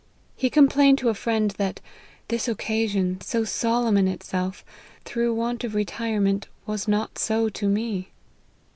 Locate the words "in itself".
3.97-4.65